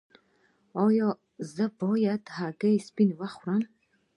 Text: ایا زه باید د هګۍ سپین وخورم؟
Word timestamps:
ایا 0.83 1.09
زه 1.53 1.65
باید 1.81 2.21
د 2.25 2.29
هګۍ 2.37 2.75
سپین 2.87 3.09
وخورم؟ 3.19 3.61